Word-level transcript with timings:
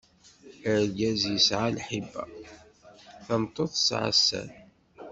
Argaz 0.73 1.21
yesɛa 1.31 1.67
lhiba, 1.77 2.23
tameṭṭut 3.25 3.71
tesɛa 3.73 4.09
sser. 4.17 4.47